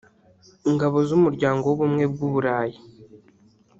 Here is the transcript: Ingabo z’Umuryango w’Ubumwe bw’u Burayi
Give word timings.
Ingabo 0.69 0.97
z’Umuryango 1.07 1.63
w’Ubumwe 1.67 2.03
bw’u 2.11 2.27
Burayi 2.33 2.77